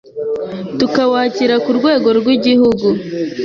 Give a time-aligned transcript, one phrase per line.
[0.79, 2.87] tukawakira ku rwego rw’igihugu,